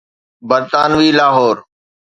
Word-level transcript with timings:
برطانوي 0.49 1.09
لاهور. 1.17 1.57